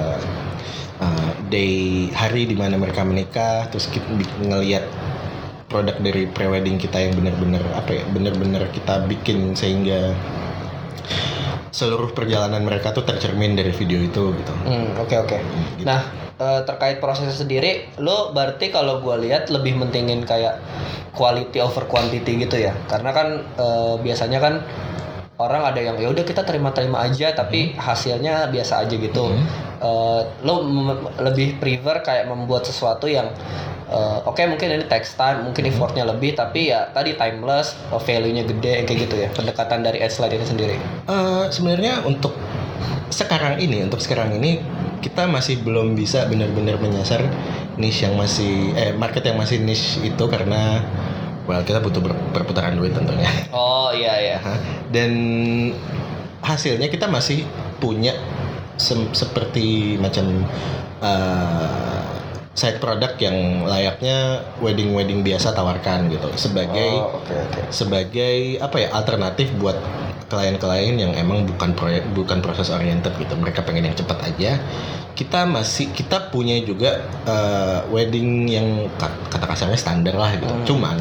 uh, 1.02 1.32
day 1.50 2.08
hari 2.14 2.46
di 2.46 2.54
mana 2.54 2.78
mereka 2.78 3.02
menikah, 3.02 3.66
terus 3.74 3.90
kita 3.90 4.06
ngelihat 4.46 4.86
produk 5.70 5.98
dari 5.98 6.26
prewedding 6.26 6.78
kita 6.78 6.98
yang 6.98 7.14
benar-benar 7.14 7.62
apa 7.74 7.98
ya, 7.98 8.04
benar-benar 8.10 8.70
kita 8.70 9.06
bikin 9.06 9.54
sehingga 9.54 10.14
seluruh 11.70 12.12
perjalanan 12.14 12.62
mereka 12.66 12.90
tuh 12.94 13.06
tercermin 13.06 13.54
dari 13.54 13.70
video 13.74 14.02
itu 14.02 14.34
gitu. 14.34 14.54
Hmm, 14.66 14.98
oke 14.98 15.16
oke. 15.16 15.38
Gitu. 15.78 15.86
Nah, 15.86 16.02
eh, 16.38 16.62
terkait 16.66 16.98
prosesnya 16.98 17.36
sendiri, 17.36 17.94
lo 18.02 18.34
berarti 18.34 18.74
kalau 18.74 19.02
gue 19.02 19.30
lihat 19.30 19.54
lebih 19.54 19.78
mentingin 19.78 20.26
kayak 20.26 20.62
quality 21.14 21.62
over 21.62 21.86
quantity 21.86 22.42
gitu 22.42 22.58
ya? 22.58 22.74
Karena 22.90 23.10
kan 23.14 23.28
eh, 23.44 23.96
biasanya 24.02 24.40
kan 24.42 24.54
orang 25.40 25.64
ada 25.72 25.80
yang 25.80 25.96
ya 25.96 26.12
udah 26.12 26.28
kita 26.28 26.44
terima-terima 26.44 27.00
aja 27.00 27.32
tapi 27.32 27.78
hasilnya 27.78 28.50
biasa 28.50 28.84
aja 28.84 28.96
gitu. 28.98 29.30
Hmm. 29.30 29.46
Eh, 29.80 30.22
lo 30.44 30.56
lebih 31.22 31.62
prefer 31.62 32.04
kayak 32.04 32.28
membuat 32.28 32.68
sesuatu 32.68 33.08
yang 33.08 33.32
eh, 33.90 34.20
oke 34.30 34.42
mungkin 34.46 34.70
ini 34.80 34.86
text 34.86 35.18
time, 35.18 35.44
mungkin 35.44 35.66
effortnya 35.66 36.06
lebih 36.06 36.38
tapi 36.38 36.70
ya 36.70 36.90
tadi 36.94 37.18
timeless, 37.18 37.74
eh, 37.90 38.02
value-nya 38.02 38.44
gede 38.46 38.86
kayak 38.86 39.00
gitu 39.10 39.16
ya. 39.18 39.30
Pendekatan 39.34 39.82
dari 39.82 40.00
Edge 40.00 40.16
Slide 40.16 40.34
ini 40.38 40.46
sendiri. 40.46 40.76
Eh, 41.10 41.44
sebenarnya 41.50 42.06
untuk 42.06 42.38
sekarang 43.10 43.58
ini 43.58 43.82
untuk 43.82 43.98
sekarang 44.00 44.38
ini 44.38 44.62
kita 45.02 45.26
masih 45.26 45.66
belum 45.66 45.98
bisa 45.98 46.30
benar-benar 46.30 46.78
menyasar 46.78 47.26
niche 47.80 48.06
yang 48.06 48.14
masih 48.20 48.76
eh 48.76 48.92
market 48.94 49.26
yang 49.26 49.40
masih 49.40 49.58
niche 49.64 49.98
itu 50.04 50.24
karena 50.30 50.84
well 51.50 51.64
kita 51.66 51.82
butuh 51.82 52.04
ber- 52.04 52.20
perputaran 52.36 52.78
duit 52.78 52.94
tentunya. 52.94 53.26
Oh 53.50 53.90
iya 53.90 54.14
iya. 54.22 54.38
Dan 54.94 55.12
hasilnya 56.46 56.92
kita 56.92 57.08
masih 57.10 57.48
punya 57.80 58.14
sem- 58.78 59.12
seperti 59.16 59.98
macam 59.98 60.46
uh, 61.02 62.19
side 62.60 62.78
product 62.78 63.16
yang 63.18 63.36
layaknya 63.64 64.18
wedding 64.60 64.92
wedding 64.92 65.24
biasa 65.24 65.52
tawarkan 65.52 66.12
gitu 66.12 66.28
sebagai 66.36 66.92
Oh, 66.92 67.16
oke 67.18 67.32
oke. 67.32 67.62
sebagai 67.72 68.36
apa 68.60 68.76
ya 68.78 68.88
alternatif 68.92 69.48
buat 69.56 69.80
klien-klien 70.28 70.94
yang 70.94 71.16
emang 71.16 71.48
bukan 71.48 71.72
proyek 71.72 72.04
bukan 72.12 72.38
proses 72.40 72.68
oriented 72.70 73.16
gitu 73.16 73.34
mereka 73.34 73.64
pengen 73.64 73.88
yang 73.88 73.96
cepat 73.96 74.20
aja 74.26 74.60
kita 75.16 75.44
masih 75.44 75.90
kita 75.90 76.30
punya 76.30 76.60
juga 76.62 77.00
uh, 77.24 77.88
wedding 77.88 78.46
yang 78.46 78.68
ka- 78.94 79.16
kata 79.28 79.46
kasarnya 79.48 79.76
standar 79.76 80.14
lah 80.14 80.36
gitu 80.36 80.46
Hmm. 80.46 80.66
cuman 80.66 80.98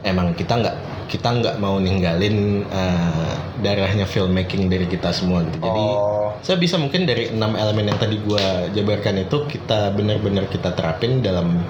emang 0.00 0.32
kita 0.32 0.54
nggak 0.54 0.76
kita 1.08 1.28
nggak 1.40 1.56
mau 1.60 1.76
ninggalin 1.80 2.64
uh, 2.68 3.34
darahnya 3.60 4.04
filmmaking 4.04 4.68
dari 4.68 4.86
kita 4.88 5.12
semua 5.12 5.44
gitu 5.46 5.58
jadi 5.62 5.84
Oh. 5.84 6.32
saya 6.40 6.56
bisa 6.60 6.76
mungkin 6.80 7.04
dari 7.04 7.30
enam 7.32 7.54
elemen 7.56 7.92
yang 7.92 7.98
tadi 8.00 8.16
gua 8.20 8.68
jabarkan 8.72 9.24
itu 9.24 9.44
kita 9.46 9.92
benar-benar 9.94 10.48
kita 10.48 10.72
terapin 10.72 11.20
dalam 11.20 11.60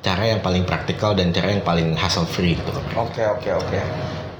cara 0.00 0.24
yang 0.36 0.40
paling 0.40 0.64
praktikal 0.64 1.12
dan 1.12 1.32
cara 1.32 1.52
yang 1.52 1.64
paling 1.64 1.94
hassle 1.94 2.26
free 2.28 2.56
gitu 2.56 2.72
Oke 2.96 3.22
oke 3.24 3.50
oke. 3.52 3.78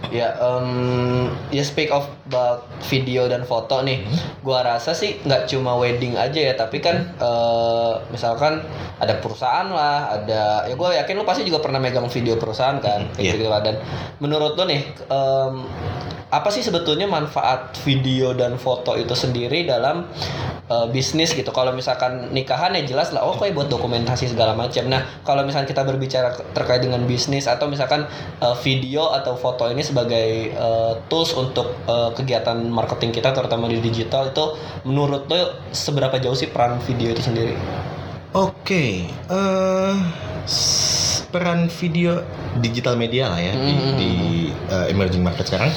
Ya, 0.08 0.32
em, 0.40 1.28
ya 1.52 1.60
speak 1.60 1.92
of 1.92 2.06
about 2.30 2.64
video 2.86 3.28
dan 3.28 3.44
foto 3.44 3.82
nih, 3.82 4.06
gua 4.40 4.64
rasa 4.64 4.96
sih 4.96 5.20
nggak 5.20 5.50
cuma 5.50 5.76
wedding 5.76 6.16
aja 6.16 6.38
ya, 6.48 6.54
tapi 6.56 6.80
kan 6.80 7.12
eh, 7.18 7.92
misalkan 8.08 8.62
ada 8.96 9.18
perusahaan 9.18 9.68
lah, 9.68 10.16
ada 10.16 10.64
ya 10.64 10.74
gue 10.74 10.88
yakin 10.96 11.14
lu 11.18 11.26
pasti 11.26 11.44
juga 11.44 11.60
pernah 11.60 11.76
megang 11.76 12.08
video 12.08 12.34
perusahaan 12.34 12.78
kan, 12.78 13.10
kayak 13.14 13.20
Iya. 13.20 13.32
gitu. 13.36 13.50
Dan 13.52 13.76
menurut 14.18 14.56
lu 14.56 14.64
nih, 14.64 14.80
em, 15.12 15.54
apa 16.28 16.52
sih 16.52 16.60
sebetulnya 16.60 17.08
manfaat 17.08 17.72
video 17.88 18.36
dan 18.36 18.60
foto 18.60 18.92
itu 19.00 19.16
sendiri 19.16 19.64
dalam 19.64 20.04
eh, 20.68 20.86
bisnis 20.92 21.32
gitu? 21.32 21.48
Kalau 21.48 21.72
misalkan 21.72 22.28
nikahan 22.36 22.76
ya 22.76 22.84
jelas 22.84 23.16
lah, 23.16 23.24
oh 23.24 23.32
kayak 23.32 23.56
buat 23.56 23.72
dokumentasi 23.72 24.36
segala 24.36 24.52
macam. 24.52 24.92
Nah, 24.92 25.08
kalau 25.24 25.40
misalkan 25.48 25.64
kita 25.64 25.88
berbicara 25.88 26.36
terkait 26.52 26.84
dengan 26.84 27.00
bisnis 27.08 27.48
atau 27.48 27.64
misalkan 27.64 28.04
eh, 28.44 28.56
video 28.60 29.08
atau 29.16 29.40
foto 29.40 29.72
ini 29.72 29.80
sebagai 29.80 30.52
eh, 30.52 30.92
tools 31.08 31.32
untuk 31.32 31.72
eh, 31.88 32.10
kegiatan 32.12 32.60
marketing 32.68 33.16
kita 33.16 33.32
terutama 33.32 33.64
di 33.72 33.80
digital 33.80 34.28
itu 34.28 34.52
menurut 34.84 35.24
lo 35.32 35.64
seberapa 35.72 36.20
jauh 36.20 36.36
sih 36.36 36.52
peran 36.52 36.76
video 36.84 37.16
itu 37.16 37.24
sendiri? 37.24 37.56
Oke, 38.36 39.08
eh, 39.08 39.94
s- 40.44 41.07
peran 41.28 41.68
video 41.68 42.24
digital 42.58 42.96
media 42.96 43.28
lah 43.28 43.36
ya 43.38 43.52
di, 43.52 43.72
Mhm. 43.72 43.94
di, 43.94 44.10
eh, 44.66 44.86
emerging 44.88 45.20
market 45.20 45.44
sekarang. 45.44 45.68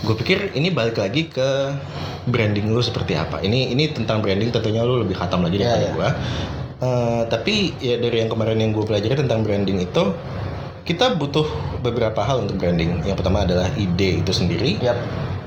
Gue 0.00 0.16
pikir 0.16 0.52
ini 0.52 0.70
balik 0.70 0.96
lagi 0.96 1.28
ke 1.28 1.76
branding 2.24 2.68
lu 2.68 2.80
seperti 2.80 3.12
apa. 3.12 3.38
Ini 3.38 3.70
ini 3.70 3.92
tentang 3.92 4.20
branding 4.20 4.50
tentunya 4.50 4.80
lu 4.82 4.98
lebih 4.98 5.14
khatam 5.14 5.44
lagi 5.44 5.58
Iya, 5.58 5.64
daripada 5.68 5.82
iya. 5.82 5.92
gue. 5.92 6.08
Eh, 6.76 7.22
tapi 7.28 7.54
ya 7.78 7.96
dari 7.96 8.20
yang 8.20 8.28
kemarin 8.28 8.56
yang 8.56 8.72
gue 8.72 8.84
pelajari 8.84 9.16
tentang 9.16 9.40
branding 9.40 9.80
itu 9.80 10.04
kita 10.82 11.12
butuh 11.12 11.44
beberapa 11.80 12.22
hal 12.22 12.44
untuk 12.44 12.56
branding. 12.56 13.02
Yang 13.02 13.16
pertama 13.18 13.42
adalah 13.42 13.68
ide 13.74 14.22
itu 14.22 14.30
sendiri 14.30 14.78
Yap. 14.80 14.96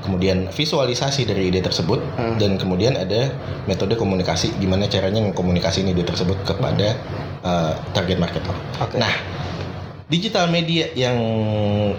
kemudian 0.00 0.48
visualisasi 0.48 1.24
dari 1.24 1.48
ide 1.48 1.60
tersebut 1.60 2.00
Hmm. 2.16 2.36
dan 2.36 2.56
kemudian 2.56 2.96
ada 2.96 3.30
metode 3.64 3.94
komunikasi 3.94 4.56
gimana 4.56 4.84
caranya 4.84 5.20
mengkomunikasiin 5.22 5.86
ide 5.86 6.02
tersebut 6.02 6.40
kepada 6.42 6.96
uh, 7.40 7.72
target 7.92 8.16
market 8.16 8.40
lo. 8.42 8.56
Oke. 8.80 8.96
Nah, 8.96 9.12
digital 10.10 10.50
media 10.50 10.90
yang 10.98 11.16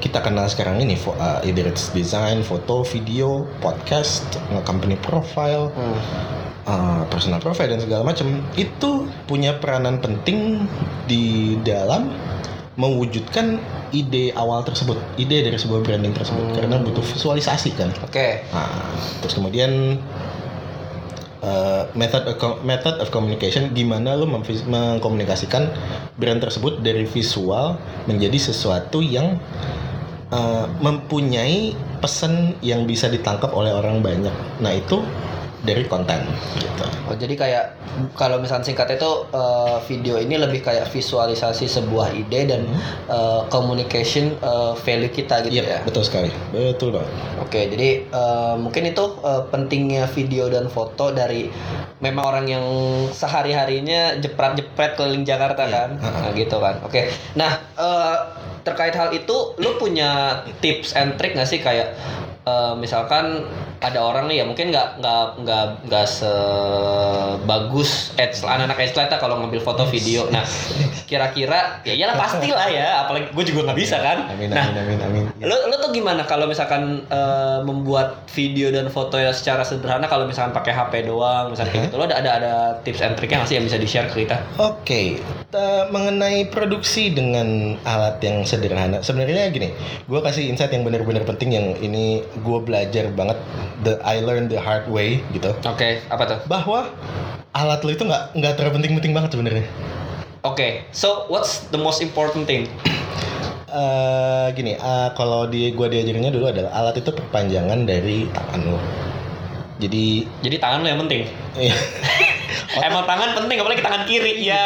kita 0.03 0.19
kenal 0.19 0.45
sekarang 0.51 0.83
ini 0.83 0.99
uh, 1.07 1.39
either 1.47 1.63
it's 1.63 1.89
design, 1.95 2.43
foto, 2.43 2.83
video, 2.83 3.47
podcast, 3.63 4.27
company 4.67 4.99
profile, 4.99 5.71
Hmm. 5.71 5.97
uh, 6.67 7.01
personal 7.07 7.39
profile 7.39 7.71
dan 7.71 7.79
segala 7.79 8.03
macam 8.03 8.43
itu 8.59 9.07
punya 9.25 9.55
peranan 9.57 10.03
penting 10.03 10.67
di 11.07 11.55
dalam 11.63 12.11
mewujudkan 12.75 13.59
ide 13.91 14.31
awal 14.35 14.63
tersebut, 14.63 14.95
ide 15.19 15.43
dari 15.43 15.55
sebuah 15.59 15.83
branding 15.83 16.11
tersebut 16.11 16.51
Hmm. 16.51 16.55
karena 16.55 16.75
butuh 16.83 17.03
visualisasi 17.03 17.79
kan. 17.79 17.95
Oke. 18.03 18.43
Nah, 18.51 18.91
terus 19.23 19.35
kemudian 19.39 19.99
uh, 21.41 21.89
method 21.97 22.23
of, 22.25 22.37
method 22.63 22.97
of 23.01 23.09
communication 23.09 23.73
gimana 23.73 24.15
lo 24.17 24.25
mengkomunikasikan 24.29 25.69
brand 26.17 26.39
tersebut 26.41 26.79
dari 26.81 27.05
visual 27.05 27.77
menjadi 28.05 28.37
sesuatu 28.37 29.01
yang 29.01 29.37
uh, 30.31 30.65
mempunyai 30.79 31.75
pesan 32.01 32.57
yang 32.65 32.89
bisa 32.89 33.09
ditangkap 33.11 33.53
oleh 33.53 33.69
orang 33.73 34.01
banyak. 34.01 34.33
Nah 34.63 34.73
itu 34.73 35.01
dari 35.61 35.85
konten 35.85 36.25
gitu. 36.57 36.85
Oh, 37.05 37.13
jadi 37.13 37.37
kayak 37.37 37.65
kalau 38.17 38.41
misalnya 38.41 38.65
singkatnya 38.65 38.97
itu 38.97 39.11
eh, 39.29 39.77
video 39.85 40.15
ini 40.17 40.35
lebih 40.35 40.65
kayak 40.65 40.89
visualisasi 40.89 41.69
sebuah 41.69 42.17
ide 42.17 42.49
dan 42.49 42.65
eh, 43.05 43.41
communication 43.47 44.33
eh, 44.37 44.73
value 44.75 45.13
kita 45.13 45.45
gitu 45.45 45.61
Iya 45.61 45.63
ya. 45.63 45.79
betul 45.85 46.01
sekali, 46.01 46.33
betul 46.49 46.97
banget. 46.97 47.13
Oke, 47.37 47.61
jadi 47.69 47.89
eh, 48.03 48.53
mungkin 48.57 48.89
itu 48.89 49.05
eh, 49.21 49.43
pentingnya 49.47 50.09
video 50.09 50.49
dan 50.49 50.65
foto 50.65 51.13
dari 51.13 51.45
memang 52.01 52.25
orang 52.25 52.45
yang 52.49 52.65
sehari-harinya 53.13 54.17
jepret-jepret 54.17 54.97
keliling 54.97 55.21
Jakarta 55.21 55.61
Iya, 55.61 55.77
kan, 55.77 55.89
ha-ha. 56.01 56.19
nah, 56.25 56.31
gitu 56.33 56.57
kan. 56.57 56.75
Oke, 56.81 57.05
nah 57.37 57.61
eh, 57.77 58.17
terkait 58.61 58.93
hal 58.93 59.13
itu, 59.13 59.53
lu 59.57 59.77
punya 59.77 60.41
tips 60.57 60.97
and 60.97 61.21
trick 61.21 61.37
nggak 61.37 61.45
sih 61.45 61.61
kayak 61.61 61.93
eh, 62.45 62.73
misalkan 62.73 63.45
ada 63.81 63.97
orang 63.97 64.29
nih 64.29 64.45
ya 64.45 64.45
mungkin 64.45 64.69
nggak 64.69 65.01
nggak 65.01 65.41
nggak 65.41 65.65
nggak 65.89 66.05
sebagus 67.41 68.13
edge 68.21 68.45
anak-anak 68.45 68.77
edge 68.77 68.93
lah 68.93 69.09
kalau 69.17 69.41
ngambil 69.41 69.61
foto 69.65 69.89
video. 69.89 70.29
Nah, 70.29 70.45
kira-kira 71.09 71.81
ya 71.81 71.97
iyalah 71.97 72.15
pastilah 72.23 72.69
ya, 72.69 73.01
apalagi 73.05 73.33
gue 73.33 73.45
juga 73.49 73.65
nggak 73.71 73.79
bisa 73.81 73.97
kan. 73.97 74.29
Amin 74.29 74.53
nah, 74.53 74.69
amin 74.69 74.77
amin 74.85 74.99
amin. 75.01 75.23
Lo 75.41 75.55
lo 75.65 75.75
tuh 75.81 75.89
gimana 75.89 76.21
kalau 76.29 76.45
misalkan 76.45 77.09
eh, 77.09 77.59
membuat 77.65 78.29
video 78.29 78.69
dan 78.69 78.87
foto 78.93 79.17
ya 79.17 79.33
secara 79.33 79.65
sederhana 79.65 80.05
kalau 80.05 80.29
misalkan 80.29 80.53
pakai 80.53 80.71
HP 80.77 81.09
doang 81.09 81.49
misalnya 81.49 81.71
kayak 81.73 81.89
gitu 81.89 81.97
lo 81.97 82.05
ada 82.05 82.17
ada 82.21 82.31
ada 82.37 82.53
tips 82.85 83.01
and 83.01 83.17
triknya 83.17 83.41
nggak 83.41 83.49
sih 83.49 83.57
yang 83.57 83.65
bisa 83.65 83.77
di 83.81 83.87
share 83.89 84.07
ke 84.13 84.23
kita? 84.23 84.37
Oke, 84.61 85.17
ta- 85.49 85.89
mengenai 85.89 86.47
produksi 86.53 87.09
dengan 87.09 87.75
alat 87.83 88.21
yang 88.21 88.45
sederhana, 88.45 89.01
sebenarnya 89.01 89.49
gini, 89.49 89.73
gue 90.05 90.19
kasih 90.21 90.47
insight 90.51 90.71
yang 90.71 90.85
benar-benar 90.85 91.25
penting 91.25 91.49
yang 91.51 91.67
ini 91.81 92.21
gue 92.21 92.59
belajar 92.61 93.09
banget, 93.11 93.37
the 93.81 93.99
I 94.01 94.19
learned 94.19 94.47
the 94.47 94.57
hard 94.57 94.85
way 94.87 95.23
gitu, 95.31 95.51
Oke, 95.63 96.03
apa 96.05 96.23
tuh? 96.25 96.39
bahwa 96.45 96.91
alat 97.51 97.81
lo 97.81 97.89
itu 97.89 98.03
nggak 98.03 98.35
nggak 98.35 98.53
terpenting-penting 98.55 99.11
banget 99.11 99.31
sebenarnya. 99.31 99.65
Oke, 100.41 100.89
so 100.89 101.27
what's 101.27 101.69
the 101.69 101.77
most 101.77 101.99
important 101.99 102.43
thing? 102.45 102.65
Eh, 103.71 104.47
gini, 104.51 104.75
eh, 104.75 105.09
kalau 105.15 105.47
di 105.47 105.71
gue 105.71 105.87
diajarinnya 105.87 106.27
dulu 106.27 106.51
adalah 106.51 106.75
alat 106.75 106.99
itu 106.99 107.07
perpanjangan 107.07 107.87
dari 107.87 108.27
tangan 108.27 108.67
lo. 108.67 108.75
Jadi, 109.79 110.27
Jadi 110.43 110.55
tangan 110.59 110.83
lo 110.83 110.87
yang 110.91 110.99
penting. 110.99 111.23
iya. 111.55 111.71
Emang 112.83 113.07
tangan 113.07 113.31
penting 113.31 113.63
apalagi 113.63 113.79
tangan 113.79 114.03
kiri 114.03 114.43
ya. 114.43 114.59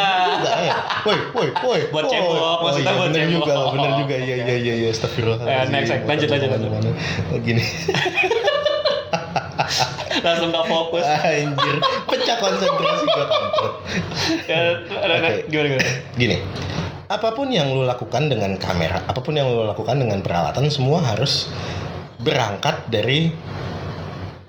Woi, 1.05 1.21
woi, 1.37 1.53
woi. 1.61 1.79
Buat 1.93 2.09
cebok, 2.09 2.33
Oh, 2.33 2.57
maksudnya 2.65 2.89
iya, 2.89 2.97
buat 2.97 3.09
bener 3.09 3.21
cebok. 3.21 3.45
juga, 3.45 3.53
bener 3.77 3.91
juga. 4.01 4.15
Iya, 4.17 4.35
iya, 4.41 4.55
iya, 4.57 4.73
iya. 4.73 4.89
Astagfirullah. 4.89 5.45
Ya, 5.45 5.59
next, 5.69 5.89
next. 5.93 6.05
Lanjut, 6.09 6.27
lanjut, 6.33 6.49
lanjut. 6.49 6.93
Gini. 7.45 7.61
Langsung 10.25 10.49
gak 10.51 10.65
fokus. 10.67 11.03
Anjir, 11.03 11.75
pecah 12.07 12.37
konsentrasi 12.39 13.05
gue 13.07 13.25
kampret. 13.27 13.73
Ya, 14.45 14.59
Oke. 14.85 15.31
Gimana 15.49 15.67
gimana? 15.71 15.91
Gini, 16.15 16.37
apa 17.05 17.29
pun 17.37 17.47
yang 17.53 17.69
lu 17.69 17.85
lakukan 17.85 18.27
dengan 18.27 18.57
kamera, 18.57 19.05
apa 19.05 19.19
pun 19.21 19.37
yang 19.37 19.45
lu 19.45 19.65
lakukan 19.65 19.97
dengan 19.97 20.19
peralatan, 20.25 20.67
semua 20.73 21.01
harus 21.05 21.49
berangkat 22.25 22.89
dari 22.89 23.29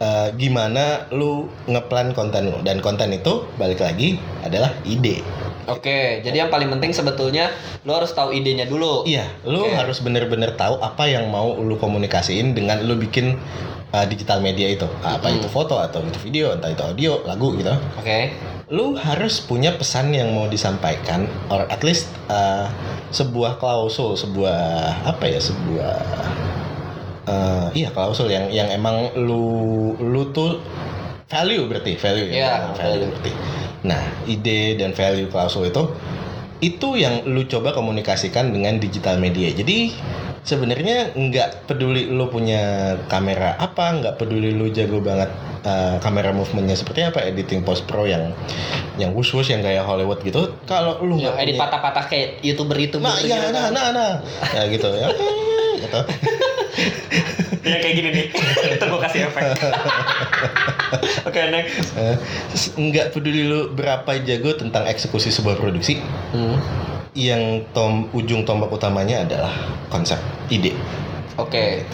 eh, 0.00 0.28
gimana 0.36 1.08
lu 1.12 1.52
ngeplan 1.68 2.16
konten 2.16 2.48
lu 2.48 2.58
dan 2.64 2.80
konten 2.80 3.12
itu 3.12 3.44
balik 3.60 3.84
lagi 3.84 4.16
adalah 4.40 4.72
ide. 4.88 5.20
Oke, 5.66 6.22
jadi 6.22 6.46
yang 6.46 6.50
paling 6.50 6.70
penting 6.78 6.94
sebetulnya 6.94 7.50
lo 7.82 7.98
harus 7.98 8.14
tahu 8.14 8.30
idenya 8.30 8.70
dulu. 8.70 9.02
Iya, 9.02 9.26
lu 9.42 9.66
Oke. 9.66 9.74
harus 9.74 9.98
bener-bener 9.98 10.54
tahu 10.54 10.78
apa 10.78 11.10
yang 11.10 11.26
mau 11.26 11.58
lu 11.58 11.74
komunikasiin 11.74 12.54
dengan 12.54 12.86
lu 12.86 12.94
bikin 12.94 13.34
uh, 13.92 14.06
digital 14.06 14.40
media 14.40 14.72
itu. 14.72 14.86
Apa 15.02 15.30
itu 15.30 15.46
foto 15.50 15.78
atau 15.78 16.02
itu 16.02 16.18
video, 16.22 16.54
entah 16.54 16.70
itu 16.72 16.82
audio, 16.82 17.22
lagu 17.26 17.54
gitu. 17.54 17.74
Oke. 17.98 18.32
Lu 18.72 18.98
harus 18.98 19.38
punya 19.38 19.74
pesan 19.78 20.10
yang 20.10 20.34
mau 20.34 20.50
disampaikan 20.50 21.30
or 21.50 21.66
at 21.70 21.82
least 21.86 22.10
uh, 22.26 22.66
sebuah 23.14 23.62
klausul, 23.62 24.18
sebuah 24.18 24.58
apa 25.06 25.24
ya, 25.30 25.38
sebuah 25.38 25.94
uh, 27.26 27.68
iya 27.74 27.90
klausul 27.92 28.30
yang 28.30 28.48
yang 28.50 28.70
emang 28.70 29.12
lu 29.18 29.94
lu 30.00 30.30
tuh 30.32 30.62
value 31.26 31.66
berarti 31.66 31.98
value 31.98 32.30
Iya, 32.30 32.38
ya 32.38 32.50
value. 32.72 32.78
value 32.78 33.08
berarti 33.12 33.32
nah 33.86 34.02
ide 34.26 34.78
dan 34.78 34.90
value 34.94 35.28
klausul 35.30 35.68
itu 35.70 35.82
itu 36.64 36.96
yang 36.96 37.26
lu 37.28 37.44
coba 37.44 37.76
komunikasikan 37.76 38.50
dengan 38.50 38.80
digital 38.80 39.20
media 39.20 39.52
jadi 39.52 39.92
sebenarnya 40.46 41.10
nggak 41.18 41.66
peduli 41.66 42.06
lu 42.06 42.30
punya 42.30 42.94
kamera 43.10 43.58
apa 43.58 43.98
nggak 43.98 44.14
peduli 44.14 44.54
lu 44.54 44.70
jago 44.70 45.02
banget 45.02 45.26
uh, 45.66 45.98
kamera 45.98 46.30
movementnya 46.30 46.78
seperti 46.78 47.02
apa 47.02 47.26
editing 47.26 47.66
post 47.66 47.82
pro 47.90 48.06
yang 48.06 48.30
yang 48.94 49.10
wush 49.10 49.34
wush 49.34 49.50
yang 49.50 49.60
kayak 49.60 49.82
Hollywood 49.82 50.22
gitu. 50.22 50.54
Kalau 50.64 51.02
lu 51.02 51.18
nggak 51.18 51.34
edit 51.42 51.58
punya- 51.58 51.62
patah-patah 51.66 52.04
kayak 52.06 52.28
youtuber 52.46 52.78
itu 52.78 53.02
nah 53.02 53.18
iya 53.18 53.50
nah 53.50 53.74
nah 53.74 53.90
nah. 53.90 54.12
Ya 54.54 54.62
gitu. 54.70 54.86
Ya 54.94 55.10
gitu. 55.82 56.00
Ya 57.66 57.82
kayak 57.82 57.94
gini 57.98 58.08
nih. 58.14 58.26
Itu 58.78 58.84
gue 58.86 59.00
kasih 59.02 59.26
efek. 59.26 59.42
Oke 61.26 61.40
next. 61.50 61.98
Eh, 61.98 62.14
nggak 62.78 63.10
peduli 63.10 63.42
lu 63.42 63.74
berapa 63.74 64.06
jago 64.22 64.54
tentang 64.54 64.86
eksekusi 64.86 65.34
sebuah 65.34 65.58
produksi. 65.58 65.98
Hmm. 66.30 66.62
Yang 67.16 67.64
tom 67.72 68.12
ujung 68.12 68.44
tombak 68.44 68.68
utamanya 68.68 69.24
adalah 69.24 69.52
konsep 69.88 70.20
ide 70.52 70.76
Oke. 71.36 71.84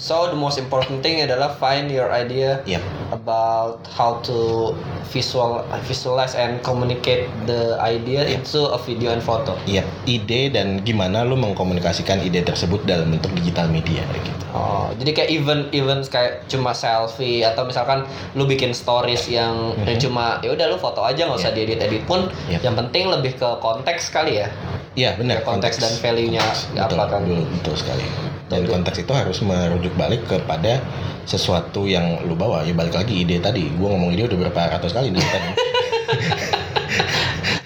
So 0.00 0.28
the 0.28 0.38
most 0.38 0.56
important 0.56 1.04
thing 1.04 1.20
adalah 1.20 1.56
find 1.60 1.92
your 1.92 2.08
idea 2.12 2.64
Yap. 2.64 2.80
about 3.12 3.84
how 3.92 4.20
to 4.24 4.72
visual 5.12 5.60
visualize 5.84 6.32
and 6.32 6.64
communicate 6.64 7.28
the 7.44 7.76
idea 7.76 8.24
into 8.24 8.72
a 8.72 8.78
video 8.80 9.12
and 9.12 9.20
photo. 9.20 9.52
Yap, 9.68 9.84
ide 10.08 10.52
dan 10.52 10.80
gimana 10.80 11.24
lu 11.28 11.36
mengkomunikasikan 11.36 12.24
ide 12.24 12.40
tersebut 12.40 12.84
dalam 12.88 13.12
bentuk 13.12 13.32
digital 13.36 13.68
media 13.68 14.00
kayak 14.08 14.24
gitu. 14.24 14.44
Oh, 14.52 14.88
jadi 14.96 15.10
kayak 15.12 15.30
event 15.32 15.64
events 15.72 16.08
kayak 16.08 16.44
cuma 16.48 16.72
selfie 16.72 17.44
atau 17.44 17.64
misalkan 17.68 18.04
lu 18.36 18.44
bikin 18.48 18.72
stories 18.76 19.28
yang, 19.28 19.76
yang 19.84 19.96
cuma 20.00 20.40
ya 20.44 20.52
udah 20.52 20.66
lu 20.72 20.76
foto 20.80 21.04
aja 21.04 21.28
nggak 21.28 21.40
usah 21.40 21.52
diedit 21.52 21.80
edit 21.80 22.04
pun. 22.08 22.28
Yep. 22.48 22.60
Yang 22.64 22.74
penting 22.84 23.04
lebih 23.12 23.32
ke 23.36 23.48
konteks 23.60 24.12
kali 24.12 24.44
ya. 24.44 24.48
Iya 24.92 25.16
benar. 25.16 25.40
Ya, 25.40 25.44
konteks 25.48 25.80
dan 25.80 25.92
value-nya 26.04 26.44
betul, 26.76 27.00
apa 27.00 27.04
kan. 27.08 27.20
Betul, 27.24 27.42
betul 27.48 27.74
sekali. 27.80 28.04
Dan 28.52 28.68
Jadi- 28.68 28.72
konteks 28.76 28.98
itu 29.00 29.12
harus 29.16 29.38
merujuk 29.40 29.94
balik 29.96 30.20
kepada 30.28 30.84
sesuatu 31.24 31.88
yang 31.88 32.20
lu 32.28 32.36
bawa. 32.36 32.60
Ya 32.68 32.76
balik 32.76 32.92
lagi 32.92 33.24
ide 33.24 33.40
tadi. 33.40 33.72
Gua 33.80 33.96
ngomong 33.96 34.12
ide 34.12 34.28
udah 34.28 34.38
berapa 34.48 34.60
ratus 34.76 34.92
kali 34.92 35.08
nih 35.08 35.24
tadi. 35.24 35.48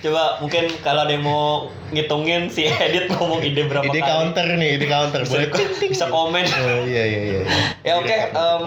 Coba 0.06 0.38
mungkin 0.38 0.70
kalau 0.86 1.02
ada 1.02 1.18
yang 1.18 1.26
mau 1.26 1.66
ngitungin 1.90 2.46
si 2.46 2.70
edit 2.70 3.10
ngomong 3.10 3.42
ide 3.42 3.66
berapa 3.66 3.90
ide 3.90 3.98
kali. 3.98 4.06
counter 4.06 4.46
nih, 4.54 4.78
ide 4.78 4.86
counter. 4.86 5.20
Boleh 5.26 5.50
bisa, 5.50 5.86
bisa 5.98 6.06
komen. 6.06 6.46
Oh, 6.46 6.86
iya 6.86 7.02
iya 7.10 7.20
iya. 7.26 7.40
iya. 7.42 7.58
ya 7.82 7.92
oke 7.98 8.14
em, 8.14 8.66